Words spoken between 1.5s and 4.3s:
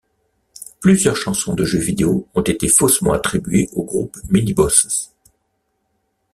de jeux vidéo ont été faussement attribuées au groupe